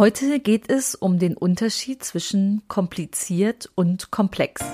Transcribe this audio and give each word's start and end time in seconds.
Heute 0.00 0.40
geht 0.40 0.70
es 0.70 0.94
um 0.94 1.18
den 1.18 1.36
Unterschied 1.36 2.02
zwischen 2.02 2.62
kompliziert 2.68 3.68
und 3.74 4.10
komplex. 4.10 4.64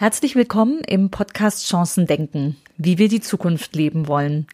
Herzlich 0.00 0.34
willkommen 0.34 0.80
im 0.80 1.10
Podcast 1.10 1.66
Chancen 1.66 2.06
denken, 2.06 2.56
wie 2.78 2.96
wir 2.96 3.08
die 3.10 3.20
Zukunft 3.20 3.76
leben 3.76 4.08
wollen. 4.08 4.46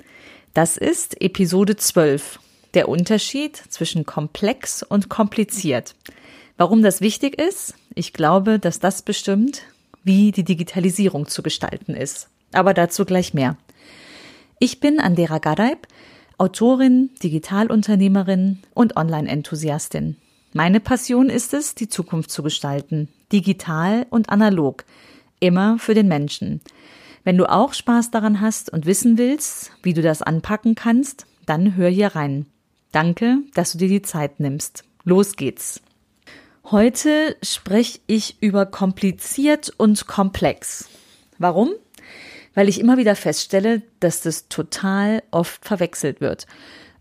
Das 0.54 0.76
ist 0.76 1.22
Episode 1.22 1.76
12, 1.76 2.40
der 2.74 2.88
Unterschied 2.88 3.54
zwischen 3.56 4.04
komplex 4.04 4.82
und 4.82 5.08
kompliziert. 5.08 5.94
Warum 6.56 6.82
das 6.82 7.00
wichtig 7.00 7.40
ist? 7.40 7.74
Ich 7.94 8.12
glaube, 8.12 8.58
dass 8.58 8.80
das 8.80 9.02
bestimmt, 9.02 9.62
wie 10.02 10.32
die 10.32 10.42
Digitalisierung 10.42 11.28
zu 11.28 11.44
gestalten 11.44 11.94
ist. 11.94 12.28
Aber 12.52 12.74
dazu 12.74 13.04
gleich 13.04 13.32
mehr. 13.32 13.56
Ich 14.58 14.80
bin 14.80 14.98
Andera 14.98 15.38
Gadeib, 15.38 15.86
Autorin, 16.38 17.10
Digitalunternehmerin 17.22 18.64
und 18.74 18.96
Online-Enthusiastin. 18.96 20.16
Meine 20.54 20.80
Passion 20.80 21.30
ist 21.30 21.54
es, 21.54 21.76
die 21.76 21.88
Zukunft 21.88 22.32
zu 22.32 22.42
gestalten, 22.42 23.10
digital 23.30 24.06
und 24.10 24.28
analog– 24.30 24.84
Immer 25.40 25.78
für 25.78 25.94
den 25.94 26.08
Menschen. 26.08 26.60
Wenn 27.24 27.36
du 27.36 27.50
auch 27.50 27.74
Spaß 27.74 28.10
daran 28.10 28.40
hast 28.40 28.72
und 28.72 28.86
wissen 28.86 29.18
willst, 29.18 29.72
wie 29.82 29.94
du 29.94 30.02
das 30.02 30.22
anpacken 30.22 30.74
kannst, 30.74 31.26
dann 31.44 31.76
hör 31.76 31.88
hier 31.88 32.14
rein. 32.14 32.46
Danke, 32.92 33.38
dass 33.54 33.72
du 33.72 33.78
dir 33.78 33.88
die 33.88 34.02
Zeit 34.02 34.40
nimmst. 34.40 34.84
Los 35.04 35.36
geht's. 35.36 35.80
Heute 36.70 37.36
spreche 37.42 38.00
ich 38.06 38.42
über 38.42 38.66
kompliziert 38.66 39.72
und 39.76 40.06
komplex. 40.06 40.88
Warum? 41.38 41.70
Weil 42.54 42.68
ich 42.68 42.80
immer 42.80 42.96
wieder 42.96 43.14
feststelle, 43.14 43.82
dass 44.00 44.20
das 44.20 44.48
total 44.48 45.22
oft 45.30 45.64
verwechselt 45.64 46.20
wird. 46.20 46.46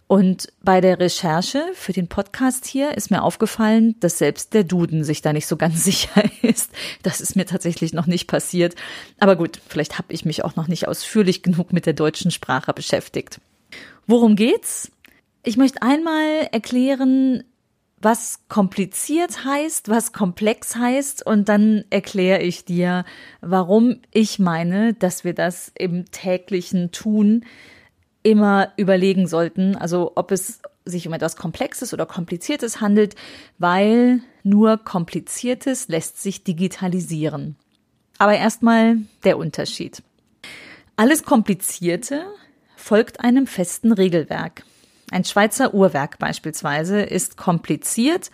Und 0.07 0.49
bei 0.61 0.81
der 0.81 0.99
Recherche 0.99 1.63
für 1.73 1.91
den 1.91 2.07
Podcast 2.07 2.67
hier 2.67 2.95
ist 2.95 3.09
mir 3.09 3.23
aufgefallen, 3.23 3.95
dass 4.01 4.19
selbst 4.19 4.53
der 4.53 4.63
Duden 4.63 5.03
sich 5.03 5.23
da 5.23 5.33
nicht 5.33 5.47
so 5.47 5.57
ganz 5.57 5.83
sicher 5.83 6.23
ist. 6.43 6.71
Das 7.01 7.21
ist 7.21 7.35
mir 7.35 7.45
tatsächlich 7.45 7.93
noch 7.93 8.05
nicht 8.05 8.27
passiert. 8.27 8.75
Aber 9.19 9.35
gut, 9.35 9.59
vielleicht 9.67 9.97
habe 9.97 10.13
ich 10.13 10.23
mich 10.23 10.43
auch 10.43 10.55
noch 10.55 10.67
nicht 10.67 10.87
ausführlich 10.87 11.41
genug 11.41 11.73
mit 11.73 11.87
der 11.87 11.93
deutschen 11.93 12.29
Sprache 12.29 12.73
beschäftigt. 12.73 13.41
Worum 14.05 14.35
geht's? 14.35 14.91
Ich 15.43 15.57
möchte 15.57 15.81
einmal 15.81 16.49
erklären, 16.51 17.43
was 17.99 18.41
kompliziert 18.49 19.45
heißt, 19.45 19.89
was 19.89 20.13
komplex 20.13 20.75
heißt 20.75 21.25
und 21.25 21.49
dann 21.49 21.85
erkläre 21.89 22.41
ich 22.41 22.65
dir, 22.65 23.03
warum 23.41 24.01
ich 24.11 24.37
meine, 24.37 24.93
dass 24.93 25.23
wir 25.23 25.33
das 25.33 25.71
im 25.75 26.05
täglichen 26.11 26.91
Tun 26.91 27.45
immer 28.25 28.73
überlegen 28.75 29.27
sollten, 29.27 29.75
also 29.75 30.13
ob 30.15 30.31
es 30.31 30.59
sich 30.83 31.07
um 31.07 31.13
etwas 31.13 31.35
Komplexes 31.35 31.93
oder 31.93 32.05
Kompliziertes 32.07 32.81
handelt, 32.81 33.15
weil 33.59 34.21
nur 34.43 34.77
Kompliziertes 34.77 35.87
lässt 35.87 36.21
sich 36.21 36.43
digitalisieren. 36.43 37.55
Aber 38.17 38.35
erstmal 38.35 38.97
der 39.23 39.37
Unterschied. 39.37 40.01
Alles 40.95 41.23
Komplizierte 41.23 42.25
folgt 42.75 43.19
einem 43.19 43.45
festen 43.45 43.91
Regelwerk. 43.91 44.63
Ein 45.11 45.23
Schweizer 45.23 45.73
Uhrwerk 45.73 46.17
beispielsweise 46.17 47.01
ist 47.01 47.37
kompliziert 47.37 48.31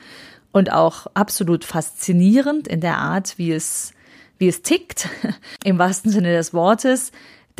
und 0.53 0.71
auch 0.71 1.07
absolut 1.15 1.65
faszinierend 1.65 2.67
in 2.67 2.79
der 2.79 2.97
Art, 2.97 3.37
wie 3.37 3.51
es, 3.51 3.93
wie 4.37 4.47
es 4.47 4.61
tickt, 4.61 5.09
im 5.65 5.79
wahrsten 5.79 6.11
Sinne 6.11 6.33
des 6.33 6.53
Wortes. 6.53 7.11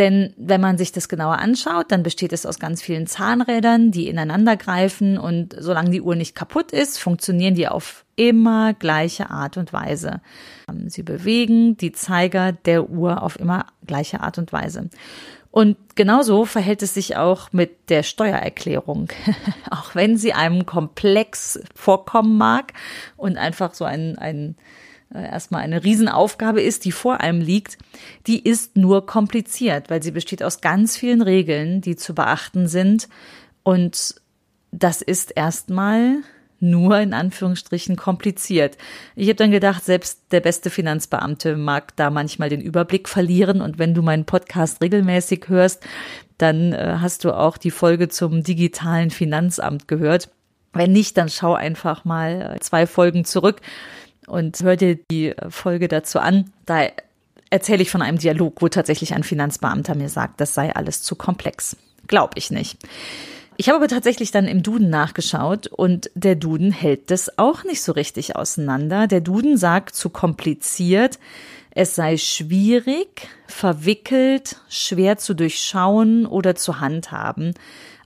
Denn 0.01 0.33
wenn 0.35 0.59
man 0.59 0.79
sich 0.79 0.91
das 0.91 1.09
genauer 1.09 1.37
anschaut, 1.37 1.91
dann 1.91 2.01
besteht 2.01 2.33
es 2.33 2.47
aus 2.47 2.57
ganz 2.57 2.81
vielen 2.81 3.05
Zahnrädern, 3.05 3.91
die 3.91 4.07
ineinander 4.07 4.57
greifen 4.57 5.19
und 5.19 5.55
solange 5.55 5.91
die 5.91 6.01
Uhr 6.01 6.15
nicht 6.15 6.33
kaputt 6.33 6.71
ist, 6.71 6.97
funktionieren 6.97 7.53
die 7.53 7.67
auf 7.67 8.03
immer 8.15 8.73
gleiche 8.73 9.29
Art 9.29 9.57
und 9.57 9.73
Weise. 9.73 10.21
Sie 10.87 11.03
bewegen 11.03 11.77
die 11.77 11.91
Zeiger 11.91 12.51
der 12.51 12.89
Uhr 12.89 13.21
auf 13.21 13.39
immer 13.39 13.67
gleiche 13.85 14.21
Art 14.21 14.39
und 14.39 14.51
Weise. 14.51 14.89
Und 15.51 15.77
genauso 15.93 16.45
verhält 16.45 16.81
es 16.81 16.95
sich 16.95 17.15
auch 17.15 17.53
mit 17.53 17.91
der 17.91 18.01
Steuererklärung. 18.01 19.09
auch 19.69 19.93
wenn 19.93 20.17
sie 20.17 20.33
einem 20.33 20.65
komplex 20.65 21.61
vorkommen 21.75 22.39
mag 22.39 22.73
und 23.17 23.37
einfach 23.37 23.75
so 23.75 23.85
ein, 23.85 24.17
ein 24.17 24.55
erstmal 25.13 25.61
eine 25.61 25.83
Riesenaufgabe 25.83 26.61
ist, 26.61 26.85
die 26.85 26.91
vor 26.91 27.21
einem 27.21 27.41
liegt, 27.41 27.77
die 28.27 28.39
ist 28.39 28.77
nur 28.77 29.05
kompliziert, 29.05 29.89
weil 29.89 30.01
sie 30.01 30.11
besteht 30.11 30.43
aus 30.43 30.61
ganz 30.61 30.97
vielen 30.97 31.21
Regeln, 31.21 31.81
die 31.81 31.95
zu 31.95 32.15
beachten 32.15 32.67
sind. 32.67 33.09
Und 33.63 34.15
das 34.71 35.01
ist 35.01 35.31
erstmal 35.35 36.17
nur 36.61 36.99
in 36.99 37.13
Anführungsstrichen 37.13 37.95
kompliziert. 37.95 38.77
Ich 39.15 39.27
habe 39.27 39.35
dann 39.35 39.51
gedacht, 39.51 39.83
selbst 39.83 40.21
der 40.31 40.41
beste 40.41 40.69
Finanzbeamte 40.69 41.57
mag 41.57 41.95
da 41.95 42.09
manchmal 42.11 42.49
den 42.49 42.61
Überblick 42.61 43.09
verlieren. 43.09 43.61
Und 43.61 43.79
wenn 43.79 43.93
du 43.93 44.03
meinen 44.03 44.25
Podcast 44.25 44.81
regelmäßig 44.81 45.45
hörst, 45.47 45.83
dann 46.37 46.71
äh, 46.73 46.97
hast 46.99 47.25
du 47.25 47.35
auch 47.35 47.57
die 47.57 47.71
Folge 47.71 48.09
zum 48.09 48.43
digitalen 48.43 49.09
Finanzamt 49.09 49.87
gehört. 49.87 50.29
Wenn 50.71 50.93
nicht, 50.93 51.17
dann 51.17 51.29
schau 51.29 51.53
einfach 51.53 52.05
mal 52.05 52.57
zwei 52.61 52.87
Folgen 52.87 53.25
zurück 53.25 53.59
und 54.31 54.61
hör 54.63 54.77
dir 54.77 54.97
die 55.11 55.35
Folge 55.49 55.89
dazu 55.89 56.19
an. 56.19 56.51
Da 56.65 56.87
erzähle 57.49 57.81
ich 57.81 57.91
von 57.91 58.01
einem 58.01 58.17
Dialog, 58.17 58.61
wo 58.61 58.69
tatsächlich 58.69 59.13
ein 59.13 59.23
Finanzbeamter 59.23 59.93
mir 59.93 60.07
sagt, 60.07 60.39
das 60.39 60.53
sei 60.53 60.73
alles 60.73 61.03
zu 61.03 61.15
komplex. 61.15 61.75
Glaub 62.07 62.31
ich 62.35 62.49
nicht. 62.49 62.79
Ich 63.57 63.67
habe 63.67 63.75
aber 63.77 63.89
tatsächlich 63.89 64.31
dann 64.31 64.47
im 64.47 64.63
Duden 64.63 64.89
nachgeschaut 64.89 65.67
und 65.67 66.09
der 66.15 66.35
Duden 66.35 66.71
hält 66.71 67.11
das 67.11 67.37
auch 67.37 67.65
nicht 67.65 67.83
so 67.83 67.91
richtig 67.91 68.37
auseinander. 68.37 69.05
Der 69.07 69.19
Duden 69.19 69.57
sagt 69.57 69.95
zu 69.95 70.09
kompliziert, 70.09 71.19
es 71.71 71.95
sei 71.95 72.15
schwierig, 72.15 73.27
verwickelt, 73.47 74.61
schwer 74.69 75.17
zu 75.17 75.33
durchschauen 75.33 76.25
oder 76.25 76.55
zu 76.55 76.79
handhaben 76.79 77.53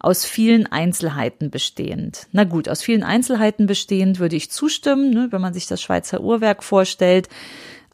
aus 0.06 0.24
vielen 0.24 0.68
Einzelheiten 0.68 1.50
bestehend. 1.50 2.28
Na 2.32 2.44
gut, 2.44 2.70
aus 2.70 2.84
vielen 2.84 3.02
Einzelheiten 3.02 3.66
bestehend 3.66 4.20
würde 4.20 4.36
ich 4.36 4.52
zustimmen, 4.52 5.10
ne, 5.10 5.30
wenn 5.32 5.42
man 5.42 5.54
sich 5.54 5.66
das 5.66 5.82
Schweizer 5.82 6.22
Uhrwerk 6.22 6.64
vorstellt. 6.64 7.28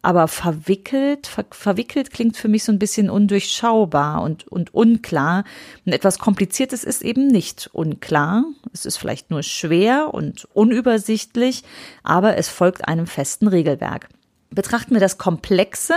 Aber 0.02 0.28
verwickelt, 0.28 1.28
ver 1.28 1.46
verwickelt 1.52 2.12
klingt 2.12 2.36
für 2.36 2.50
mich 2.50 2.66
so 2.66 2.72
ein 2.72 2.80
bisschen 2.80 3.10
undurchschaubar 3.10 4.24
und, 4.24 4.46
und 4.48 4.74
unklar. 4.74 5.46
Und 5.86 5.94
etwas 5.94 6.20
Kompliziertes 6.20 6.84
ist 6.84 7.02
eben 7.02 7.28
nicht 7.28 7.70
unklar. 7.72 8.44
Es 8.74 8.86
ist 8.86 8.98
vielleicht 8.98 9.32
nur 9.32 9.44
schwer 9.44 10.14
und 10.14 10.50
unübersichtlich, 10.54 11.64
aber 12.04 12.36
es 12.36 12.50
folgt 12.50 12.90
einem 12.90 13.08
festen 13.08 13.48
Regelwerk. 13.48 14.10
Betrachten 14.50 14.96
wir 14.96 15.02
das 15.02 15.18
Komplexe, 15.18 15.94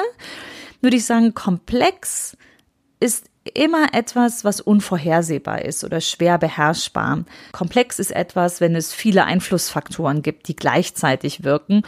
würde 0.80 0.96
ich 0.96 1.06
sagen, 1.06 1.34
komplex 1.34 2.36
ist 3.00 3.24
immer 3.52 3.88
etwas, 3.92 4.44
was 4.44 4.60
unvorhersehbar 4.60 5.62
ist 5.62 5.84
oder 5.84 6.00
schwer 6.00 6.38
beherrschbar. 6.38 7.24
Komplex 7.52 7.98
ist 7.98 8.10
etwas, 8.12 8.60
wenn 8.60 8.74
es 8.74 8.94
viele 8.94 9.24
Einflussfaktoren 9.24 10.22
gibt, 10.22 10.48
die 10.48 10.56
gleichzeitig 10.56 11.44
wirken. 11.44 11.82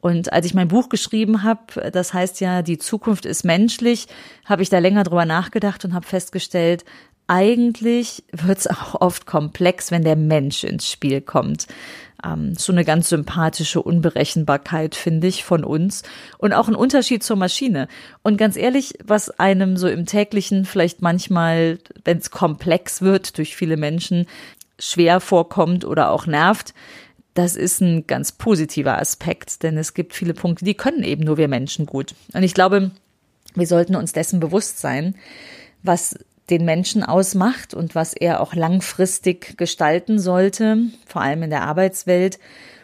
Und 0.00 0.32
als 0.32 0.46
ich 0.46 0.54
mein 0.54 0.68
Buch 0.68 0.88
geschrieben 0.88 1.42
habe, 1.42 1.90
das 1.90 2.14
heißt 2.14 2.40
ja, 2.40 2.62
die 2.62 2.78
Zukunft 2.78 3.26
ist 3.26 3.44
menschlich, 3.44 4.06
habe 4.44 4.62
ich 4.62 4.68
da 4.68 4.78
länger 4.78 5.02
drüber 5.02 5.24
nachgedacht 5.24 5.84
und 5.84 5.94
habe 5.94 6.06
festgestellt, 6.06 6.84
eigentlich 7.28 8.24
wird 8.32 8.58
es 8.58 8.66
auch 8.66 9.00
oft 9.00 9.26
komplex, 9.26 9.90
wenn 9.90 10.02
der 10.02 10.16
Mensch 10.16 10.64
ins 10.64 10.90
Spiel 10.90 11.20
kommt. 11.20 11.66
Ähm, 12.24 12.54
so 12.54 12.72
eine 12.72 12.84
ganz 12.84 13.10
sympathische 13.10 13.82
Unberechenbarkeit, 13.82 14.96
finde 14.96 15.28
ich, 15.28 15.44
von 15.44 15.62
uns. 15.62 16.02
Und 16.38 16.54
auch 16.54 16.68
ein 16.68 16.74
Unterschied 16.74 17.22
zur 17.22 17.36
Maschine. 17.36 17.86
Und 18.22 18.38
ganz 18.38 18.56
ehrlich, 18.56 18.94
was 19.04 19.30
einem 19.38 19.76
so 19.76 19.88
im 19.88 20.06
täglichen 20.06 20.64
vielleicht 20.64 21.02
manchmal, 21.02 21.78
wenn 22.04 22.18
es 22.18 22.30
komplex 22.30 23.02
wird 23.02 23.38
durch 23.38 23.54
viele 23.54 23.76
Menschen, 23.76 24.26
schwer 24.78 25.20
vorkommt 25.20 25.84
oder 25.84 26.10
auch 26.10 26.26
nervt, 26.26 26.72
das 27.34 27.56
ist 27.56 27.80
ein 27.80 28.06
ganz 28.06 28.32
positiver 28.32 28.98
Aspekt, 28.98 29.62
denn 29.62 29.76
es 29.76 29.94
gibt 29.94 30.14
viele 30.14 30.34
Punkte, 30.34 30.64
die 30.64 30.74
können 30.74 31.04
eben 31.04 31.24
nur 31.24 31.36
wir 31.36 31.46
Menschen 31.46 31.86
gut. 31.86 32.14
Und 32.32 32.42
ich 32.42 32.54
glaube, 32.54 32.90
wir 33.54 33.66
sollten 33.66 33.96
uns 33.96 34.12
dessen 34.12 34.40
bewusst 34.40 34.80
sein, 34.80 35.14
was 35.82 36.18
den 36.50 36.64
Menschen 36.64 37.02
ausmacht 37.02 37.74
und 37.74 37.94
was 37.94 38.14
er 38.14 38.40
auch 38.40 38.54
langfristig 38.54 39.56
gestalten 39.56 40.18
sollte, 40.18 40.78
vor 41.06 41.22
allem 41.22 41.42
in 41.42 41.50
der 41.50 41.62
Arbeitswelt 41.62 42.38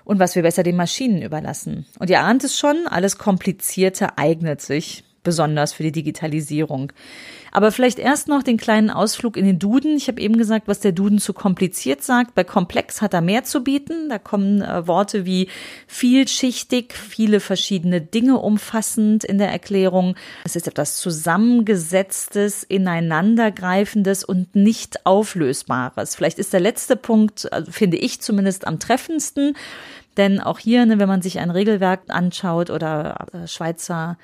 und 0.05 0.19
was 0.19 0.35
wir 0.35 0.43
besser 0.43 0.63
den 0.63 0.77
Maschinen 0.77 1.23
überlassen. 1.23 1.87
Und 1.99 2.11
ihr 2.11 2.21
ahnt 2.21 2.45
es 2.45 2.59
schon, 2.59 2.87
alles 2.87 3.19
Komplizierte 3.19 4.19
eignet 4.19 4.61
sich 4.61 5.05
besonders 5.23 5.73
für 5.73 5.83
die 5.83 5.93
Digitalisierung. 5.93 6.93
Aber 7.57 7.71
vielleicht 7.71 8.01
erst 8.01 8.27
noch 8.27 8.43
den 8.43 8.57
kleinen 8.57 8.91
Ausflug 8.91 9.37
in 9.37 9.45
den 9.45 9.61
Duden. 9.61 9.97
Ich 9.97 10.09
habe 10.09 10.21
eben 10.21 10.37
gesagt, 10.37 10.67
was 10.67 10.81
der 10.81 10.91
Duden 10.91 11.21
zu 11.21 11.33
kompliziert 11.33 12.03
sagt. 12.03 12.35
Bei 12.35 12.43
komplex 12.43 13.01
hat 13.01 13.15
er 13.15 13.21
mehr 13.21 13.45
zu 13.45 13.63
bieten. 13.63 14.09
Da 14.09 14.19
kommen 14.19 14.61
äh, 14.61 14.89
Worte 14.89 15.25
wie 15.25 15.49
vielschichtig, 15.87 16.93
viele 16.95 17.39
verschiedene 17.39 18.01
Dinge 18.01 18.41
umfassend 18.41 19.23
in 19.23 19.39
der 19.39 19.53
Erklärung. 19.53 20.17
Es 20.43 20.57
ist 20.57 20.67
etwas 20.67 20.97
zusammengesetztes, 20.97 22.65
ineinandergreifendes 22.65 24.25
und 24.25 24.57
nicht 24.57 25.07
auflösbares. 25.07 26.17
Vielleicht 26.17 26.41
ist 26.41 26.53
der 26.53 26.61
letzte 26.61 26.97
Punkt, 26.97 27.53
also 27.53 27.71
finde 27.71 27.99
ich 27.99 28.21
zumindest 28.21 28.67
am 28.67 28.81
treffendsten. 28.81 29.57
Denn 30.17 30.41
auch 30.41 30.59
hier, 30.59 30.87
ne, 30.87 30.99
wenn 30.99 31.09
man 31.09 31.23
sich 31.23 31.39
ein 31.39 31.51
Regelwerk 31.51 32.03
anschaut 32.09 32.71
oder 32.71 33.29
äh, 33.33 33.47
Schweizer 33.47 34.19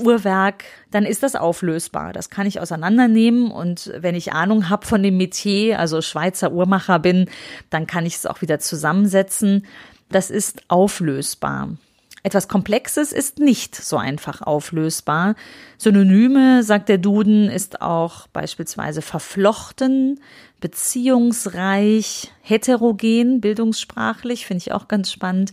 Uhrwerk, 0.00 0.64
dann 0.90 1.04
ist 1.04 1.22
das 1.22 1.36
auflösbar. 1.36 2.12
Das 2.12 2.30
kann 2.30 2.46
ich 2.46 2.60
auseinandernehmen 2.60 3.50
und 3.50 3.92
wenn 3.96 4.14
ich 4.14 4.32
Ahnung 4.32 4.68
habe 4.68 4.86
von 4.86 5.02
dem 5.02 5.16
Metier, 5.16 5.78
also 5.78 6.02
Schweizer 6.02 6.52
Uhrmacher 6.52 6.98
bin, 6.98 7.28
dann 7.70 7.86
kann 7.86 8.06
ich 8.06 8.16
es 8.16 8.26
auch 8.26 8.42
wieder 8.42 8.58
zusammensetzen. 8.58 9.66
Das 10.10 10.30
ist 10.30 10.62
auflösbar. 10.68 11.70
Etwas 12.22 12.48
Komplexes 12.48 13.12
ist 13.12 13.38
nicht 13.38 13.74
so 13.74 13.96
einfach 13.96 14.42
auflösbar. 14.42 15.36
Synonyme, 15.78 16.62
sagt 16.62 16.90
der 16.90 16.98
Duden, 16.98 17.48
ist 17.48 17.80
auch 17.80 18.26
beispielsweise 18.28 19.00
verflochten, 19.00 20.20
beziehungsreich, 20.60 22.30
heterogen, 22.42 23.40
bildungssprachlich, 23.40 24.44
finde 24.44 24.62
ich 24.66 24.72
auch 24.72 24.86
ganz 24.86 25.10
spannend 25.10 25.52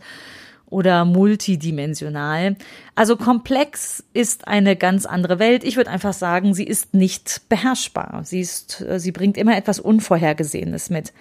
oder 0.70 1.06
multidimensional. 1.06 2.56
Also 2.96 3.16
komplex 3.16 4.04
ist 4.14 4.48
eine 4.48 4.76
ganz 4.76 5.06
andere 5.06 5.40
Welt. 5.40 5.64
Ich 5.64 5.78
würde 5.78 5.90
einfach 5.90 6.14
sagen, 6.14 6.54
sie 6.54 6.66
ist 6.66 6.94
nicht 6.94 7.42
beherrschbar. 7.50 8.22
Sie 8.24 8.42
ist, 8.42 8.82
äh, 8.82 9.00
sie 9.00 9.12
bringt 9.12 9.38
immer 9.38 9.56
etwas 9.56 9.80
Unvorhergesehenes 9.80 10.90
mit. 10.90 11.14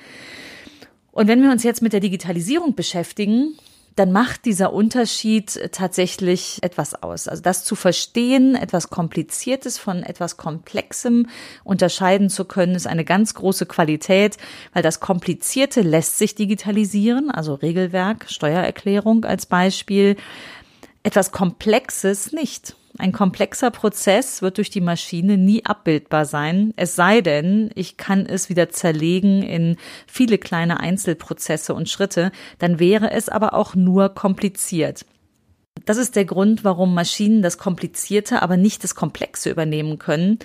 Und 1.12 1.28
wenn 1.28 1.42
wir 1.42 1.50
uns 1.50 1.62
jetzt 1.62 1.80
mit 1.80 1.92
der 1.92 2.00
Digitalisierung 2.00 2.74
beschäftigen, 2.74 3.56
dann 3.96 4.12
macht 4.12 4.44
dieser 4.44 4.74
Unterschied 4.74 5.70
tatsächlich 5.72 6.58
etwas 6.62 7.02
aus. 7.02 7.28
Also 7.28 7.42
das 7.42 7.64
zu 7.64 7.74
verstehen, 7.74 8.54
etwas 8.54 8.90
Kompliziertes 8.90 9.78
von 9.78 10.02
etwas 10.02 10.36
Komplexem 10.36 11.28
unterscheiden 11.64 12.28
zu 12.28 12.44
können, 12.44 12.74
ist 12.74 12.86
eine 12.86 13.06
ganz 13.06 13.32
große 13.34 13.64
Qualität, 13.64 14.36
weil 14.74 14.82
das 14.82 15.00
Komplizierte 15.00 15.80
lässt 15.80 16.18
sich 16.18 16.34
digitalisieren, 16.34 17.30
also 17.30 17.54
Regelwerk, 17.54 18.26
Steuererklärung 18.28 19.24
als 19.24 19.46
Beispiel, 19.46 20.16
etwas 21.02 21.32
Komplexes 21.32 22.32
nicht. 22.32 22.76
Ein 22.98 23.12
komplexer 23.12 23.70
Prozess 23.70 24.40
wird 24.40 24.56
durch 24.56 24.70
die 24.70 24.80
Maschine 24.80 25.36
nie 25.36 25.64
abbildbar 25.64 26.24
sein, 26.24 26.72
es 26.76 26.96
sei 26.96 27.20
denn, 27.20 27.70
ich 27.74 27.96
kann 27.96 28.24
es 28.24 28.48
wieder 28.48 28.70
zerlegen 28.70 29.42
in 29.42 29.76
viele 30.06 30.38
kleine 30.38 30.80
Einzelprozesse 30.80 31.74
und 31.74 31.90
Schritte, 31.90 32.32
dann 32.58 32.78
wäre 32.78 33.10
es 33.10 33.28
aber 33.28 33.52
auch 33.54 33.74
nur 33.74 34.08
kompliziert. 34.10 35.04
Das 35.84 35.98
ist 35.98 36.16
der 36.16 36.24
Grund, 36.24 36.64
warum 36.64 36.94
Maschinen 36.94 37.42
das 37.42 37.58
Komplizierte, 37.58 38.40
aber 38.40 38.56
nicht 38.56 38.82
das 38.82 38.94
Komplexe 38.94 39.50
übernehmen 39.50 39.98
können. 39.98 40.38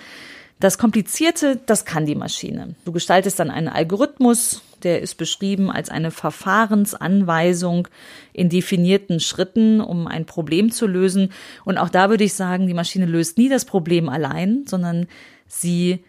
Das 0.62 0.78
Komplizierte, 0.78 1.60
das 1.66 1.84
kann 1.84 2.06
die 2.06 2.14
Maschine. 2.14 2.76
Du 2.84 2.92
gestaltest 2.92 3.40
dann 3.40 3.50
einen 3.50 3.66
Algorithmus, 3.66 4.62
der 4.84 5.02
ist 5.02 5.16
beschrieben 5.16 5.72
als 5.72 5.88
eine 5.88 6.12
Verfahrensanweisung 6.12 7.88
in 8.32 8.48
definierten 8.48 9.18
Schritten, 9.18 9.80
um 9.80 10.06
ein 10.06 10.24
Problem 10.24 10.70
zu 10.70 10.86
lösen. 10.86 11.32
Und 11.64 11.78
auch 11.78 11.88
da 11.88 12.10
würde 12.10 12.22
ich 12.22 12.34
sagen, 12.34 12.68
die 12.68 12.74
Maschine 12.74 13.06
löst 13.06 13.38
nie 13.38 13.48
das 13.48 13.64
Problem 13.64 14.08
allein, 14.08 14.62
sondern 14.68 15.08
sie 15.48 16.04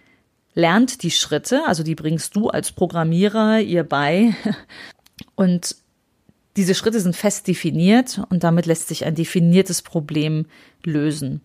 lernt 0.54 1.02
die 1.02 1.10
Schritte, 1.10 1.64
also 1.66 1.82
die 1.82 1.96
bringst 1.96 2.36
du 2.36 2.50
als 2.50 2.72
Programmierer 2.74 3.60
ihr 3.60 3.84
bei. 3.84 4.36
Und 5.34 5.78
diese 6.58 6.76
Schritte 6.76 7.00
sind 7.00 7.16
fest 7.16 7.48
definiert 7.48 8.22
und 8.30 8.44
damit 8.44 8.68
lässt 8.68 8.88
sich 8.88 9.06
ein 9.06 9.16
definiertes 9.16 9.82
Problem 9.82 10.46
lösen. 10.84 11.42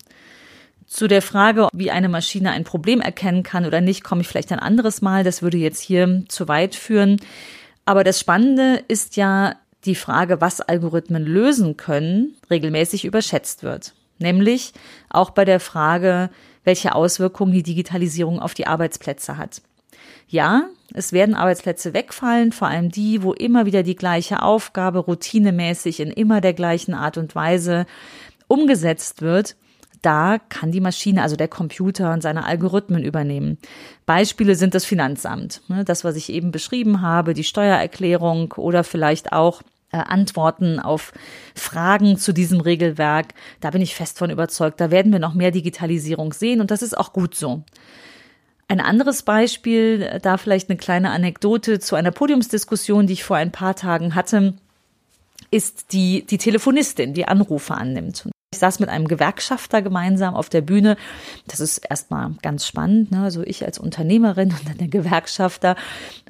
Zu 0.89 1.07
der 1.07 1.21
Frage, 1.21 1.67
wie 1.71 1.91
eine 1.91 2.09
Maschine 2.09 2.49
ein 2.49 2.63
Problem 2.63 2.99
erkennen 2.99 3.43
kann 3.43 3.67
oder 3.67 3.79
nicht, 3.79 4.03
komme 4.03 4.21
ich 4.21 4.27
vielleicht 4.27 4.51
ein 4.51 4.57
anderes 4.57 5.03
Mal. 5.03 5.23
Das 5.23 5.43
würde 5.43 5.59
jetzt 5.59 5.81
hier 5.81 6.23
zu 6.27 6.47
weit 6.47 6.73
führen. 6.73 7.17
Aber 7.85 8.03
das 8.03 8.19
Spannende 8.19 8.83
ist 8.87 9.15
ja 9.15 9.55
die 9.85 9.93
Frage, 9.93 10.41
was 10.41 10.61
Algorithmen 10.61 11.23
lösen 11.23 11.77
können, 11.77 12.33
regelmäßig 12.49 13.05
überschätzt 13.05 13.61
wird. 13.61 13.93
Nämlich 14.17 14.73
auch 15.11 15.29
bei 15.29 15.45
der 15.45 15.59
Frage, 15.59 16.31
welche 16.63 16.95
Auswirkungen 16.95 17.53
die 17.53 17.63
Digitalisierung 17.63 18.39
auf 18.39 18.55
die 18.55 18.65
Arbeitsplätze 18.65 19.37
hat. 19.37 19.61
Ja, 20.27 20.69
es 20.95 21.13
werden 21.13 21.35
Arbeitsplätze 21.35 21.93
wegfallen, 21.93 22.51
vor 22.51 22.67
allem 22.67 22.89
die, 22.89 23.21
wo 23.21 23.33
immer 23.33 23.67
wieder 23.67 23.83
die 23.83 23.95
gleiche 23.95 24.41
Aufgabe 24.41 24.97
routinemäßig 24.97 25.99
in 25.99 26.09
immer 26.09 26.41
der 26.41 26.53
gleichen 26.53 26.95
Art 26.95 27.19
und 27.19 27.35
Weise 27.35 27.85
umgesetzt 28.47 29.21
wird 29.21 29.55
da 30.01 30.37
kann 30.49 30.71
die 30.71 30.81
Maschine, 30.81 31.21
also 31.21 31.35
der 31.35 31.47
Computer 31.47 32.13
und 32.13 32.21
seine 32.21 32.45
Algorithmen 32.45 33.03
übernehmen. 33.03 33.57
Beispiele 34.05 34.55
sind 34.55 34.73
das 34.75 34.85
Finanzamt, 34.85 35.61
ne, 35.67 35.83
das, 35.83 36.03
was 36.03 36.15
ich 36.15 36.31
eben 36.31 36.51
beschrieben 36.51 37.01
habe, 37.01 37.33
die 37.33 37.43
Steuererklärung 37.43 38.53
oder 38.53 38.83
vielleicht 38.83 39.31
auch 39.31 39.61
äh, 39.91 39.97
Antworten 39.97 40.79
auf 40.79 41.11
Fragen 41.55 42.17
zu 42.17 42.33
diesem 42.33 42.61
Regelwerk. 42.61 43.33
Da 43.59 43.71
bin 43.71 43.81
ich 43.81 43.95
fest 43.95 44.19
von 44.19 44.29
überzeugt. 44.29 44.79
Da 44.79 44.91
werden 44.91 45.11
wir 45.11 45.19
noch 45.19 45.33
mehr 45.33 45.51
Digitalisierung 45.51 46.33
sehen 46.33 46.61
und 46.61 46.71
das 46.71 46.81
ist 46.81 46.97
auch 46.97 47.13
gut 47.13 47.35
so. 47.35 47.63
Ein 48.67 48.81
anderes 48.81 49.23
Beispiel, 49.23 50.03
äh, 50.03 50.19
da 50.19 50.37
vielleicht 50.37 50.69
eine 50.69 50.77
kleine 50.77 51.09
Anekdote 51.09 51.79
zu 51.79 51.95
einer 51.95 52.11
Podiumsdiskussion, 52.11 53.07
die 53.07 53.13
ich 53.13 53.23
vor 53.23 53.37
ein 53.37 53.51
paar 53.51 53.75
Tagen 53.75 54.15
hatte, 54.15 54.53
ist 55.51 55.93
die, 55.93 56.25
die 56.25 56.37
Telefonistin, 56.37 57.13
die 57.13 57.27
Anrufe 57.27 57.73
annimmt. 57.73 58.29
Ich 58.51 58.57
saß 58.57 58.79
mit 58.79 58.89
einem 58.89 59.07
Gewerkschafter 59.07 59.83
gemeinsam 59.83 60.33
auf 60.33 60.49
der 60.49 60.61
Bühne. 60.61 60.97
Das 61.45 61.59
ist 61.59 61.77
erstmal 61.87 62.31
ganz 62.41 62.65
spannend. 62.65 63.11
Ne? 63.11 63.21
Also 63.21 63.43
ich 63.43 63.63
als 63.63 63.77
Unternehmerin 63.77 64.49
und 64.49 64.67
dann 64.67 64.77
der 64.79 64.87
Gewerkschafter. 64.87 65.75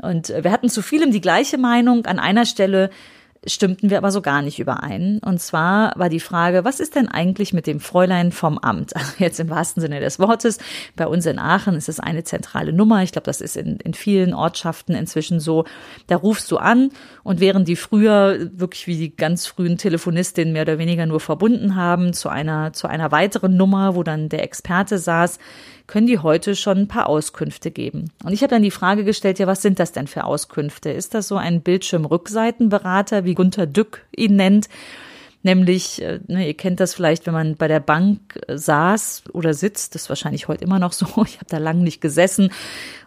Und 0.01 0.27
wir 0.27 0.51
hatten 0.51 0.67
zu 0.67 0.81
vielem 0.81 1.11
die 1.11 1.21
gleiche 1.21 1.57
Meinung. 1.57 2.05
An 2.07 2.19
einer 2.19 2.45
Stelle 2.45 2.89
stimmten 3.45 3.89
wir 3.89 3.97
aber 3.97 4.11
so 4.11 4.21
gar 4.21 4.41
nicht 4.41 4.59
überein. 4.59 5.19
Und 5.23 5.39
zwar 5.39 5.93
war 5.97 6.09
die 6.09 6.19
Frage, 6.19 6.65
was 6.65 6.79
ist 6.79 6.95
denn 6.95 7.07
eigentlich 7.07 7.53
mit 7.53 7.67
dem 7.67 7.79
Fräulein 7.79 8.31
vom 8.31 8.57
Amt? 8.57 8.95
Also 8.95 9.13
jetzt 9.19 9.39
im 9.39 9.49
wahrsten 9.49 9.81
Sinne 9.81 10.01
des 10.01 10.19
Wortes. 10.19 10.57
Bei 10.95 11.07
uns 11.07 11.25
in 11.25 11.39
Aachen 11.39 11.75
ist 11.75 11.87
es 11.87 11.99
eine 11.99 12.23
zentrale 12.23 12.73
Nummer. 12.73 13.01
Ich 13.01 13.13
glaube, 13.13 13.25
das 13.25 13.39
ist 13.39 13.55
in, 13.55 13.77
in 13.77 13.93
vielen 13.93 14.33
Ortschaften 14.33 14.93
inzwischen 14.93 15.39
so. 15.39 15.63
Da 16.07 16.17
rufst 16.17 16.51
du 16.51 16.57
an 16.57 16.89
und 17.23 17.39
während 17.39 17.67
die 17.67 17.77
früher 17.77 18.49
wirklich 18.51 18.87
wie 18.87 18.97
die 18.97 19.15
ganz 19.15 19.47
frühen 19.47 19.77
Telefonistinnen 19.77 20.51
mehr 20.53 20.63
oder 20.63 20.77
weniger 20.77 21.05
nur 21.05 21.19
verbunden 21.19 21.75
haben 21.75 22.13
zu 22.13 22.27
einer, 22.29 22.73
zu 22.73 22.87
einer 22.87 23.11
weiteren 23.11 23.55
Nummer, 23.55 23.95
wo 23.95 24.03
dann 24.03 24.29
der 24.29 24.43
Experte 24.43 24.97
saß, 24.97 25.39
können 25.89 26.05
die 26.05 26.19
heute 26.19 26.55
schon 26.55 26.77
ein 26.77 26.87
paar 26.87 27.09
Auskünfte 27.09 27.71
geben. 27.71 28.11
Und 28.23 28.31
ich 28.31 28.43
habe 28.43 28.51
dann 28.51 28.61
die 28.61 28.69
Frage 28.69 29.03
gestellt, 29.03 29.39
ja, 29.39 29.47
was 29.47 29.63
sind 29.63 29.79
das 29.79 29.91
denn 29.91 30.05
für 30.05 30.23
Auskünfte? 30.23 30.91
Ist 30.91 31.15
das 31.15 31.27
so 31.27 31.35
ein 31.35 31.61
Bildschirmrückseitenberater, 31.61 33.25
wie 33.25 33.33
Gunter 33.33 33.65
Dück 33.65 34.05
ihn 34.15 34.35
nennt? 34.35 34.69
Nämlich, 35.41 35.99
äh, 36.01 36.19
ne, 36.27 36.45
ihr 36.45 36.53
kennt 36.53 36.79
das 36.79 36.93
vielleicht, 36.93 37.25
wenn 37.25 37.33
man 37.33 37.55
bei 37.55 37.67
der 37.67 37.79
Bank 37.79 38.39
äh, 38.47 38.55
saß 38.55 39.23
oder 39.33 39.55
sitzt, 39.55 39.95
das 39.95 40.03
ist 40.03 40.09
wahrscheinlich 40.09 40.47
heute 40.47 40.63
immer 40.63 40.77
noch 40.77 40.93
so, 40.93 41.07
ich 41.25 41.37
habe 41.37 41.47
da 41.49 41.57
lange 41.57 41.81
nicht 41.81 42.01
gesessen 42.01 42.51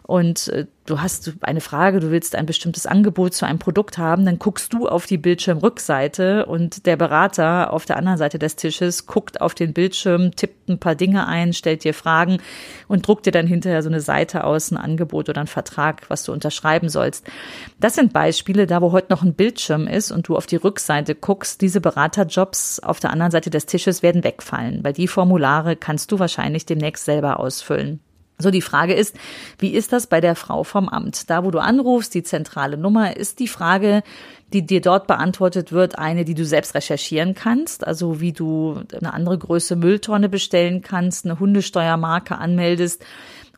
und 0.05 0.49
äh, 0.49 0.65
du 0.85 1.01
hast 1.01 1.33
eine 1.41 1.61
Frage, 1.61 2.01
du 2.01 2.11
willst 2.11 2.35
ein 2.35 2.45
bestimmtes 2.45 2.85
Angebot 2.85 3.33
zu 3.33 3.45
einem 3.45 3.57
Produkt 3.59 3.97
haben, 3.97 4.25
dann 4.25 4.37
guckst 4.37 4.73
du 4.73 4.87
auf 4.87 5.05
die 5.05 5.17
Bildschirmrückseite 5.17 6.45
und 6.45 6.85
der 6.85 6.97
Berater 6.97 7.71
auf 7.71 7.85
der 7.85 7.95
anderen 7.95 8.17
Seite 8.17 8.37
des 8.37 8.57
Tisches 8.57 9.05
guckt 9.05 9.39
auf 9.39 9.55
den 9.55 9.71
Bildschirm, 9.71 10.35
tippt 10.35 10.67
ein 10.69 10.79
paar 10.79 10.95
Dinge 10.95 11.25
ein, 11.27 11.53
stellt 11.53 11.85
dir 11.85 11.93
Fragen 11.93 12.39
und 12.89 13.07
druckt 13.07 13.25
dir 13.25 13.31
dann 13.31 13.47
hinterher 13.47 13.81
so 13.81 13.89
eine 13.89 14.01
Seite 14.01 14.43
aus, 14.43 14.71
ein 14.71 14.77
Angebot 14.77 15.29
oder 15.29 15.39
ein 15.39 15.47
Vertrag, 15.47 16.09
was 16.09 16.23
du 16.23 16.33
unterschreiben 16.33 16.89
sollst. 16.89 17.25
Das 17.79 17.95
sind 17.95 18.11
Beispiele, 18.11 18.67
da 18.67 18.81
wo 18.81 18.91
heute 18.91 19.07
noch 19.09 19.23
ein 19.23 19.35
Bildschirm 19.35 19.87
ist 19.87 20.11
und 20.11 20.27
du 20.27 20.35
auf 20.35 20.47
die 20.47 20.57
Rückseite 20.57 21.15
guckst, 21.15 21.61
diese 21.61 21.79
Beraterjobs 21.79 22.81
auf 22.81 22.99
der 22.99 23.11
anderen 23.11 23.31
Seite 23.31 23.49
des 23.49 23.67
Tisches 23.67 24.03
werden 24.03 24.25
wegfallen, 24.25 24.83
weil 24.83 24.93
die 24.93 25.07
Formulare 25.07 25.77
kannst 25.77 26.11
du 26.11 26.19
wahrscheinlich 26.19 26.65
demnächst 26.65 27.05
selber 27.05 27.39
ausfüllen. 27.39 28.01
So, 28.43 28.51
die 28.51 28.61
Frage 28.61 28.93
ist, 28.93 29.15
wie 29.57 29.73
ist 29.73 29.91
das 29.91 30.07
bei 30.07 30.21
der 30.21 30.35
Frau 30.35 30.63
vom 30.63 30.89
Amt? 30.89 31.29
Da, 31.29 31.43
wo 31.43 31.51
du 31.51 31.59
anrufst, 31.59 32.13
die 32.13 32.23
zentrale 32.23 32.77
Nummer, 32.77 33.17
ist 33.17 33.39
die 33.39 33.47
Frage, 33.47 34.03
die 34.53 34.65
dir 34.65 34.81
dort 34.81 35.07
beantwortet 35.07 35.71
wird, 35.71 35.97
eine, 35.97 36.25
die 36.25 36.35
du 36.35 36.45
selbst 36.45 36.75
recherchieren 36.75 37.33
kannst, 37.33 37.87
also 37.87 38.21
wie 38.21 38.33
du 38.33 38.81
eine 38.95 39.13
andere 39.13 39.39
Größe 39.39 39.75
Mülltonne 39.75 40.29
bestellen 40.29 40.81
kannst, 40.81 41.25
eine 41.25 41.39
Hundesteuermarke 41.39 42.37
anmeldest 42.37 43.03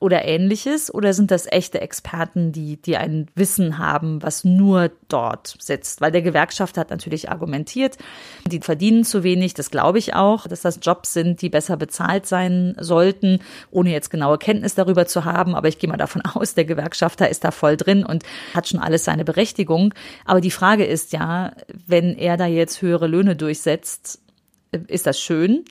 oder 0.05 0.23
ähnliches? 0.23 0.93
Oder 0.93 1.13
sind 1.13 1.31
das 1.31 1.47
echte 1.51 1.81
Experten, 1.81 2.51
die, 2.51 2.77
die 2.77 2.95
ein 2.95 3.27
Wissen 3.33 3.79
haben, 3.79 4.21
was 4.21 4.43
nur 4.43 4.91
dort 5.09 5.55
sitzt? 5.59 5.99
Weil 5.99 6.11
der 6.11 6.21
Gewerkschaft 6.21 6.77
hat 6.77 6.91
natürlich 6.91 7.31
argumentiert, 7.31 7.97
die 8.45 8.59
verdienen 8.59 9.03
zu 9.03 9.23
wenig. 9.23 9.55
Das 9.55 9.71
glaube 9.71 9.97
ich 9.97 10.13
auch, 10.13 10.47
dass 10.47 10.61
das 10.61 10.79
Jobs 10.81 11.11
sind, 11.11 11.41
die 11.41 11.49
besser 11.49 11.75
bezahlt 11.75 12.27
sein 12.27 12.75
sollten, 12.79 13.39
ohne 13.71 13.91
jetzt 13.91 14.11
genaue 14.11 14.37
Kenntnis 14.37 14.75
darüber 14.75 15.07
zu 15.07 15.25
haben. 15.25 15.55
Aber 15.55 15.67
ich 15.67 15.79
gehe 15.79 15.89
mal 15.89 15.97
davon 15.97 16.21
aus, 16.33 16.53
der 16.53 16.65
Gewerkschafter 16.65 17.27
ist 17.27 17.43
da 17.43 17.49
voll 17.49 17.75
drin 17.75 18.05
und 18.05 18.23
hat 18.53 18.67
schon 18.67 18.79
alles 18.79 19.03
seine 19.03 19.25
Berechtigung. 19.25 19.93
Aber 20.23 20.39
die 20.39 20.51
Frage 20.51 20.85
ist 20.85 21.13
ja, 21.13 21.53
wenn 21.87 22.15
er 22.15 22.37
da 22.37 22.45
jetzt 22.45 22.83
höhere 22.83 23.07
Löhne 23.07 23.35
durchsetzt, 23.35 24.19
ist 24.87 25.07
das 25.07 25.19
schön? 25.19 25.65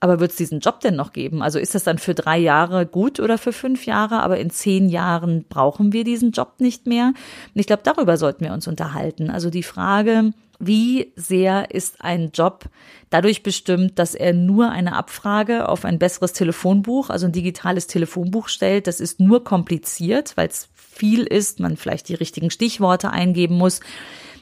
Aber 0.00 0.20
wird 0.20 0.30
es 0.30 0.36
diesen 0.36 0.60
Job 0.60 0.80
denn 0.80 0.94
noch 0.94 1.12
geben? 1.12 1.42
Also 1.42 1.58
ist 1.58 1.74
das 1.74 1.84
dann 1.84 1.98
für 1.98 2.14
drei 2.14 2.38
Jahre 2.38 2.86
gut 2.86 3.18
oder 3.18 3.36
für 3.36 3.52
fünf 3.52 3.84
Jahre? 3.84 4.20
Aber 4.20 4.38
in 4.38 4.50
zehn 4.50 4.88
Jahren 4.88 5.44
brauchen 5.48 5.92
wir 5.92 6.04
diesen 6.04 6.30
Job 6.30 6.54
nicht 6.58 6.86
mehr? 6.86 7.12
Und 7.54 7.60
ich 7.60 7.66
glaube, 7.66 7.82
darüber 7.84 8.16
sollten 8.16 8.44
wir 8.44 8.52
uns 8.52 8.68
unterhalten. 8.68 9.28
Also 9.28 9.50
die 9.50 9.64
Frage, 9.64 10.32
wie 10.60 11.12
sehr 11.16 11.72
ist 11.72 12.04
ein 12.04 12.30
Job 12.32 12.66
dadurch 13.10 13.42
bestimmt, 13.42 13.98
dass 13.98 14.14
er 14.14 14.32
nur 14.32 14.70
eine 14.70 14.94
Abfrage 14.94 15.68
auf 15.68 15.84
ein 15.84 15.98
besseres 15.98 16.32
Telefonbuch, 16.32 17.10
also 17.10 17.26
ein 17.26 17.32
digitales 17.32 17.86
Telefonbuch 17.86 18.48
stellt? 18.48 18.86
Das 18.86 19.00
ist 19.00 19.18
nur 19.18 19.42
kompliziert, 19.42 20.36
weil 20.36 20.48
es 20.48 20.68
viel 20.74 21.24
ist, 21.24 21.60
man 21.60 21.76
vielleicht 21.76 22.08
die 22.08 22.14
richtigen 22.14 22.50
Stichworte 22.50 23.10
eingeben 23.10 23.56
muss. 23.56 23.80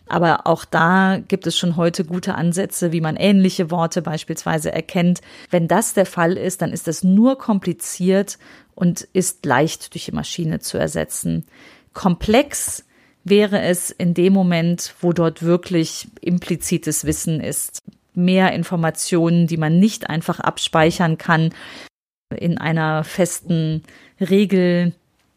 Aber 0.09 0.47
auch 0.47 0.65
da 0.65 1.19
gibt 1.27 1.47
es 1.47 1.59
schon 1.59 1.77
heute 1.77 2.05
gute 2.05 2.37
Ansätze, 2.37 2.93
wie 2.93 3.01
man 3.01 3.17
ähnliche 3.17 3.71
Worte 3.71 4.03
beispielsweise 4.03 4.73
erkennt. 4.73 5.21
Wenn 5.51 5.69
das 5.69 5.95
der 5.95 6.07
Fall 6.07 6.37
ist, 6.37 6.63
dann 6.63 6.73
ist 6.73 6.87
das 6.87 7.03
nur 7.03 7.39
kompliziert 7.39 8.39
und 8.75 9.03
ist 9.13 9.45
leicht 9.45 9.95
durch 9.95 10.05
die 10.05 10.13
Maschine 10.13 10.61
zu 10.61 10.79
ersetzen. 10.79 11.47
Komplex 11.93 12.85
wäre 13.25 13.61
es 13.63 13.91
in 13.91 14.15
dem 14.15 14.33
Moment, 14.33 14.95
wo 15.01 15.13
dort 15.13 15.43
wirklich 15.43 16.09
implizites 16.21 17.05
Wissen 17.05 17.41
ist. 17.41 17.83
Mehr 18.15 18.53
Informationen, 18.53 19.49
die 19.49 19.57
man 19.57 19.81
nicht 19.81 20.09
einfach 20.09 20.39
abspeichern 20.39 21.19
kann 21.19 21.53
in 22.35 22.59
einer 22.59 23.03
festen 23.03 23.83
Regel, 24.21 24.93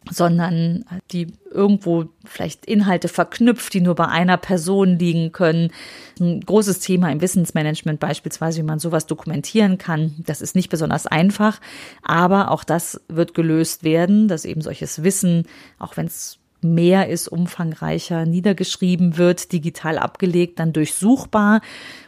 sondern 0.10 0.86
die 1.12 1.28
irgendwo 1.52 2.06
vielleicht 2.26 2.66
Inhalte 2.66 3.08
verknüpft, 3.08 3.74
die 3.74 3.82
nur 3.82 3.96
bei 3.96 4.08
einer 4.08 4.38
Person 4.38 4.98
liegen 4.98 5.32
können. 5.32 5.72
Ein 6.20 6.42
großes 6.42 6.80
Thema 6.80 7.12
im 7.12 7.22
Wissensmanagement 7.22 8.00
beispielsweise, 8.00 8.60
wie 8.60 8.66
man 8.66 8.80
sowas 8.80 9.06
dokumentieren 9.06 9.78
kann. 9.78 10.16
Das 10.26 10.42
ist 10.42 10.56
nicht 10.56 10.70
besonders 10.70 11.08
einfach, 11.08 11.60
aber 12.02 12.52
auch 12.52 12.64
das 12.64 13.02
wird 13.08 13.34
gelöst 13.34 13.84
werden, 13.84 14.28
dass 14.28 14.46
eben 14.46 14.62
solches 14.62 15.04
Wissen, 15.04 15.46
auch 15.78 15.98
wenn 15.98 16.08
es 16.08 16.40
mehr 16.62 17.08
ist, 17.08 17.28
umfangreicher 17.28 18.26
niedergeschrieben 18.26 19.18
wird, 19.18 19.52
digital 19.54 19.98
abgelegt, 19.98 20.60
dann 20.60 20.74
durchsuchbar 20.74 21.62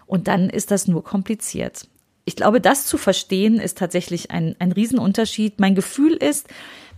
und 0.06 0.28
dann 0.28 0.50
ist 0.50 0.72
das 0.72 0.88
nur 0.88 1.04
kompliziert. 1.04 1.88
Ich 2.26 2.36
glaube, 2.36 2.62
das 2.62 2.86
zu 2.86 2.98
verstehen 2.98 3.60
ist 3.60 3.78
tatsächlich 3.78 4.30
ein, 4.32 4.56
ein 4.60 4.72
Riesenunterschied. 4.72 5.60
Mein 5.60 5.74
Gefühl 5.74 6.14
ist, 6.14 6.48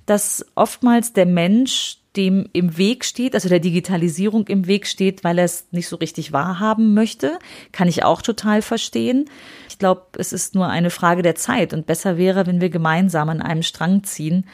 dass 0.05 0.45
oftmals 0.55 1.13
der 1.13 1.25
Mensch 1.25 1.97
dem 2.15 2.47
im 2.53 2.77
Weg 2.77 3.05
steht, 3.05 3.33
also 3.33 3.49
der 3.49 3.59
Digitalisierung 3.59 4.47
im 4.47 4.67
Weg 4.67 4.85
steht, 4.85 5.23
weil 5.23 5.39
er 5.39 5.45
es 5.45 5.65
nicht 5.71 5.87
so 5.87 5.95
richtig 5.95 6.31
wahrhaben 6.31 6.93
möchte, 6.93 7.39
kann 7.71 7.87
ich 7.87 8.03
auch 8.03 8.21
total 8.21 8.61
verstehen. 8.61 9.29
Ich 9.67 9.79
glaube, 9.79 10.03
es 10.17 10.31
ist 10.31 10.53
nur 10.53 10.67
eine 10.67 10.91
Frage 10.91 11.23
der 11.23 11.35
Zeit. 11.35 11.73
Und 11.73 11.87
besser 11.87 12.17
wäre, 12.17 12.45
wenn 12.45 12.61
wir 12.61 12.69
gemeinsam 12.69 13.29
an 13.29 13.41
einem 13.41 13.63
Strang 13.63 14.03
ziehen 14.03 14.45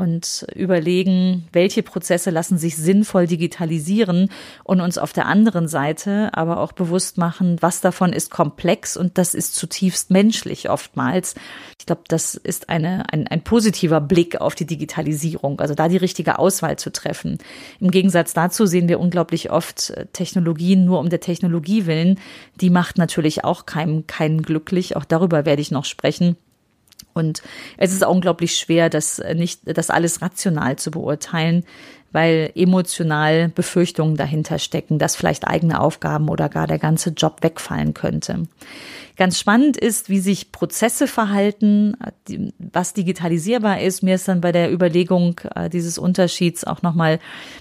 und 0.00 0.46
überlegen, 0.54 1.46
welche 1.52 1.82
Prozesse 1.82 2.30
lassen 2.30 2.56
sich 2.56 2.74
sinnvoll 2.74 3.26
digitalisieren 3.26 4.30
und 4.64 4.80
uns 4.80 4.96
auf 4.96 5.12
der 5.12 5.26
anderen 5.26 5.68
Seite 5.68 6.30
aber 6.32 6.60
auch 6.60 6.72
bewusst 6.72 7.18
machen, 7.18 7.58
was 7.60 7.82
davon 7.82 8.14
ist 8.14 8.30
komplex 8.30 8.96
und 8.96 9.18
das 9.18 9.34
ist 9.34 9.54
zutiefst 9.54 10.10
menschlich 10.10 10.70
oftmals. 10.70 11.34
Ich 11.78 11.84
glaube, 11.84 12.04
das 12.08 12.34
ist 12.34 12.70
eine, 12.70 13.12
ein, 13.12 13.26
ein 13.26 13.44
positiver 13.44 14.00
Blick 14.00 14.40
auf 14.40 14.54
die 14.54 14.64
Digitalisierung, 14.64 15.60
also 15.60 15.74
da 15.74 15.86
die 15.86 15.98
richtige 15.98 16.38
Auswahl 16.38 16.78
zu 16.78 16.90
treffen. 16.90 17.36
Im 17.78 17.90
Gegensatz 17.90 18.32
dazu 18.32 18.64
sehen 18.64 18.88
wir 18.88 19.00
unglaublich 19.00 19.50
oft 19.50 19.90
äh, 19.90 20.06
Technologien 20.14 20.86
nur 20.86 20.98
um 20.98 21.10
der 21.10 21.20
Technologie 21.20 21.84
willen. 21.84 22.18
Die 22.58 22.70
macht 22.70 22.96
natürlich 22.96 23.44
auch 23.44 23.66
keinem 23.66 24.06
keinen 24.06 24.40
glücklich. 24.40 24.96
Auch 24.96 25.04
darüber 25.04 25.44
werde 25.44 25.60
ich 25.60 25.70
noch 25.70 25.84
sprechen. 25.84 26.36
Und 27.20 27.42
es 27.76 27.92
ist 27.92 28.04
unglaublich 28.04 28.56
schwer, 28.56 28.90
das 28.90 29.22
nicht, 29.34 29.60
das 29.64 29.90
alles 29.90 30.20
rational 30.20 30.76
zu 30.76 30.90
beurteilen, 30.90 31.64
weil 32.12 32.50
emotional 32.54 33.48
Befürchtungen 33.48 34.16
dahinter 34.16 34.58
stecken, 34.58 34.98
dass 34.98 35.14
vielleicht 35.14 35.46
eigene 35.46 35.80
Aufgaben 35.80 36.28
oder 36.28 36.48
gar 36.48 36.66
der 36.66 36.78
ganze 36.78 37.10
Job 37.10 37.38
wegfallen 37.42 37.94
könnte. 37.94 38.48
Ganz 39.20 39.38
spannend 39.38 39.76
ist, 39.76 40.08
wie 40.08 40.18
sich 40.18 40.50
Prozesse 40.50 41.06
verhalten, 41.06 41.94
was 42.58 42.94
digitalisierbar 42.94 43.82
ist. 43.82 44.02
Mir 44.02 44.14
ist 44.14 44.26
dann 44.26 44.40
bei 44.40 44.50
der 44.50 44.72
Überlegung 44.72 45.38
äh, 45.54 45.68
dieses 45.68 45.98
Unterschieds 45.98 46.64
auch 46.64 46.80
nochmal 46.80 47.18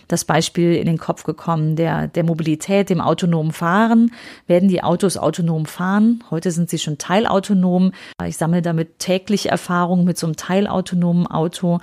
das 0.07 0.23
Beispiel 0.23 0.75
in 0.75 0.85
den 0.85 0.97
Kopf 0.97 1.25
gekommen, 1.25 1.75
der, 1.75 2.07
der 2.07 2.23
Mobilität, 2.23 2.89
dem 2.89 3.01
autonomen 3.01 3.51
Fahren. 3.51 4.13
Werden 4.47 4.69
die 4.69 4.83
Autos 4.83 5.17
autonom 5.17 5.65
fahren? 5.65 6.23
Heute 6.31 6.51
sind 6.51 6.69
sie 6.69 6.79
schon 6.79 6.97
teilautonom. 6.97 7.91
Ich 8.25 8.37
sammle 8.37 8.61
damit 8.61 8.99
täglich 8.99 9.49
Erfahrung 9.49 10.05
mit 10.05 10.17
so 10.17 10.27
einem 10.27 10.37
teilautonomen 10.37 11.27
Auto. 11.27 11.79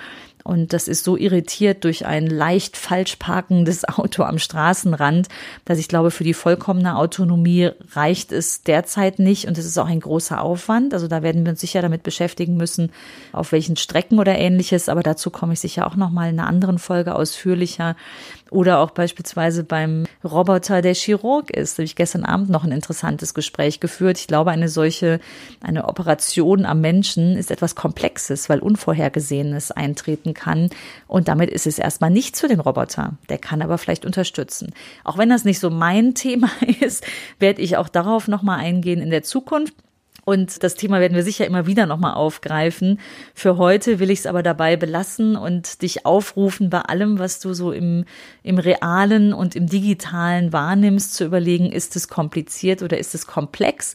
Und 0.46 0.72
das 0.72 0.86
ist 0.86 1.02
so 1.02 1.16
irritiert 1.16 1.82
durch 1.82 2.06
ein 2.06 2.28
leicht 2.28 2.76
falsch 2.76 3.16
parkendes 3.16 3.84
Auto 3.88 4.22
am 4.22 4.38
Straßenrand, 4.38 5.26
dass 5.64 5.78
ich 5.78 5.88
glaube, 5.88 6.12
für 6.12 6.22
die 6.22 6.34
vollkommene 6.34 6.96
Autonomie 6.96 7.70
reicht 7.92 8.30
es 8.30 8.62
derzeit 8.62 9.18
nicht. 9.18 9.46
Und 9.46 9.58
es 9.58 9.66
ist 9.66 9.76
auch 9.76 9.88
ein 9.88 9.98
großer 9.98 10.40
Aufwand. 10.40 10.94
Also 10.94 11.08
da 11.08 11.22
werden 11.24 11.44
wir 11.44 11.50
uns 11.50 11.60
sicher 11.60 11.82
damit 11.82 12.04
beschäftigen 12.04 12.56
müssen, 12.56 12.92
auf 13.32 13.50
welchen 13.50 13.76
Strecken 13.76 14.20
oder 14.20 14.38
ähnliches. 14.38 14.88
Aber 14.88 15.02
dazu 15.02 15.30
komme 15.30 15.54
ich 15.54 15.60
sicher 15.60 15.84
auch 15.84 15.96
nochmal 15.96 16.30
in 16.30 16.38
einer 16.38 16.48
anderen 16.48 16.78
Folge 16.78 17.16
ausführlicher. 17.16 17.96
Oder 18.50 18.78
auch 18.78 18.92
beispielsweise 18.92 19.64
beim 19.64 20.04
Roboter, 20.22 20.80
der 20.80 20.94
Chirurg 20.94 21.50
ist. 21.50 21.74
Da 21.74 21.80
habe 21.80 21.84
ich 21.84 21.96
gestern 21.96 22.24
Abend 22.24 22.48
noch 22.48 22.62
ein 22.62 22.70
interessantes 22.70 23.34
Gespräch 23.34 23.80
geführt. 23.80 24.18
Ich 24.18 24.28
glaube, 24.28 24.52
eine 24.52 24.68
solche, 24.68 25.18
eine 25.60 25.86
Operation 25.88 26.64
am 26.64 26.80
Menschen 26.80 27.36
ist 27.36 27.50
etwas 27.50 27.74
Komplexes, 27.74 28.48
weil 28.48 28.60
Unvorhergesehenes 28.60 29.72
eintreten 29.72 30.32
kann. 30.32 30.70
Und 31.08 31.28
damit 31.28 31.50
ist 31.50 31.66
es 31.66 31.78
erstmal 31.78 32.10
nicht 32.10 32.36
für 32.36 32.48
den 32.48 32.60
Roboter. 32.60 33.14
Der 33.28 33.38
kann 33.38 33.62
aber 33.62 33.78
vielleicht 33.78 34.04
unterstützen. 34.04 34.72
Auch 35.02 35.18
wenn 35.18 35.28
das 35.28 35.44
nicht 35.44 35.58
so 35.58 35.70
mein 35.70 36.14
Thema 36.14 36.50
ist, 36.80 37.04
werde 37.40 37.62
ich 37.62 37.76
auch 37.76 37.88
darauf 37.88 38.28
nochmal 38.28 38.60
eingehen 38.60 39.00
in 39.00 39.10
der 39.10 39.24
Zukunft. 39.24 39.74
Und 40.28 40.64
das 40.64 40.74
Thema 40.74 40.98
werden 40.98 41.14
wir 41.14 41.22
sicher 41.22 41.46
immer 41.46 41.68
wieder 41.68 41.86
nochmal 41.86 42.14
aufgreifen. 42.14 42.98
Für 43.32 43.58
heute 43.58 44.00
will 44.00 44.10
ich 44.10 44.18
es 44.18 44.26
aber 44.26 44.42
dabei 44.42 44.74
belassen 44.74 45.36
und 45.36 45.82
dich 45.82 46.04
aufrufen, 46.04 46.68
bei 46.68 46.80
allem, 46.80 47.20
was 47.20 47.38
du 47.38 47.54
so 47.54 47.70
im, 47.70 48.04
im 48.42 48.58
realen 48.58 49.32
und 49.32 49.54
im 49.54 49.68
digitalen 49.68 50.52
wahrnimmst, 50.52 51.14
zu 51.14 51.24
überlegen, 51.24 51.70
ist 51.70 51.94
es 51.94 52.08
kompliziert 52.08 52.82
oder 52.82 52.98
ist 52.98 53.14
es 53.14 53.28
komplex? 53.28 53.94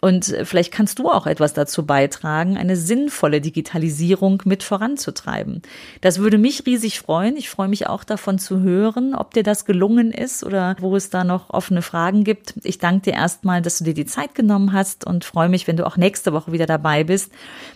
Und 0.00 0.36
vielleicht 0.44 0.72
kannst 0.72 0.98
du 0.98 1.10
auch 1.10 1.26
etwas 1.26 1.54
dazu 1.54 1.84
beitragen, 1.84 2.56
eine 2.56 2.76
sinnvolle 2.76 3.40
Digitalisierung 3.40 4.42
mit 4.44 4.62
voranzutreiben. 4.62 5.62
Das 6.00 6.18
würde 6.18 6.38
mich 6.38 6.66
riesig 6.66 7.00
freuen. 7.00 7.36
Ich 7.36 7.48
freue 7.48 7.68
mich 7.68 7.86
auch 7.86 8.04
davon 8.04 8.38
zu 8.38 8.60
hören, 8.60 9.14
ob 9.14 9.34
dir 9.34 9.42
das 9.42 9.64
gelungen 9.64 10.12
ist 10.12 10.44
oder 10.44 10.76
wo 10.80 10.94
es 10.96 11.10
da 11.10 11.24
noch 11.24 11.50
offene 11.50 11.82
Fragen 11.82 12.24
gibt. 12.24 12.54
Ich 12.62 12.78
danke 12.78 13.10
dir 13.10 13.14
erstmal, 13.14 13.62
dass 13.62 13.78
du 13.78 13.84
dir 13.84 13.94
die 13.94 14.06
Zeit 14.06 14.34
genommen 14.34 14.72
hast 14.72 15.06
und 15.06 15.24
freue 15.24 15.48
mich, 15.48 15.66
wenn 15.66 15.76
du 15.76 15.86
auch 15.86 15.96
nächste 15.96 16.32
Woche 16.32 16.52
wieder 16.52 16.66
dabei 16.66 17.04
bist. 17.04 17.32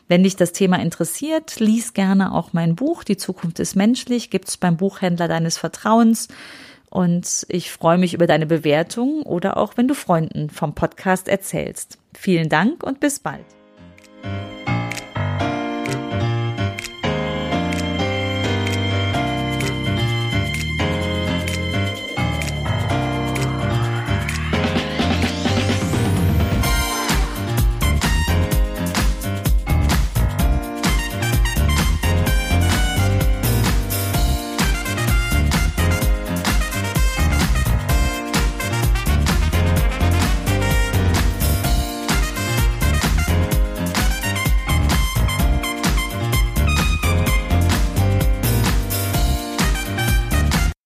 Wenn 0.08 0.22
dich 0.22 0.36
das 0.36 0.52
Thema 0.52 0.78
interessiert, 0.78 1.58
lies 1.58 1.94
gerne 1.94 2.32
auch 2.32 2.52
mein 2.52 2.76
Buch 2.76 3.04
Die 3.04 3.16
Zukunft 3.16 3.58
ist 3.58 3.76
menschlich, 3.76 4.30
gibt's 4.30 4.56
beim 4.56 4.76
Buchhändler 4.76 5.28
deines 5.28 5.58
Vertrauens. 5.58 6.28
Und 6.92 7.46
ich 7.48 7.72
freue 7.72 7.96
mich 7.96 8.12
über 8.12 8.26
deine 8.26 8.44
Bewertung 8.44 9.22
oder 9.22 9.56
auch 9.56 9.78
wenn 9.78 9.88
du 9.88 9.94
Freunden 9.94 10.50
vom 10.50 10.74
Podcast 10.74 11.26
erzählst. 11.26 11.96
Vielen 12.12 12.50
Dank 12.50 12.82
und 12.82 13.00
bis 13.00 13.18
bald. 13.18 13.46